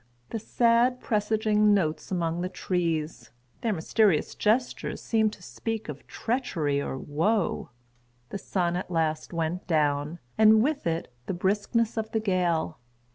[0.31, 6.97] The sad presaging notes among the trees—their mysterious gestures seemed to speak of treachery or
[6.97, 7.69] wo.
[8.29, 12.79] The sun at last went down, and with it the briskness of the gale.